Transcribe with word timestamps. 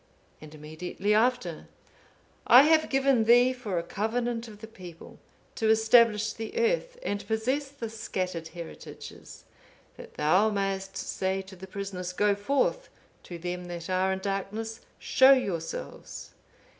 '(505) 0.39 0.41
And 0.41 0.55
immediately 0.55 1.13
after, 1.13 1.67
'I 2.47 2.63
have 2.63 2.89
given 2.89 3.25
thee 3.25 3.53
for 3.53 3.77
a 3.77 3.83
covenant 3.83 4.47
of 4.47 4.59
the 4.59 4.65
people, 4.65 5.19
to 5.53 5.69
establish 5.69 6.33
the 6.33 6.57
earth, 6.57 6.97
and 7.03 7.27
possess 7.27 7.67
the 7.69 7.87
scattered 7.87 8.47
heritages; 8.47 9.43
that 9.97 10.15
thou 10.15 10.49
mayest 10.49 10.97
say 10.97 11.43
to 11.43 11.55
the 11.55 11.67
prisoners, 11.67 12.13
Go 12.13 12.33
forth; 12.33 12.89
to 13.21 13.37
them 13.37 13.65
that 13.65 13.91
are 13.91 14.11
in 14.11 14.17
darkness, 14.17 14.79
Show 14.97 15.33
yourselves. 15.33 16.31